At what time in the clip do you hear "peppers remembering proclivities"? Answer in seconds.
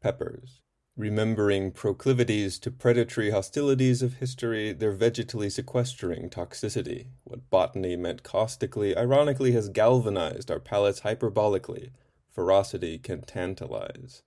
0.00-2.58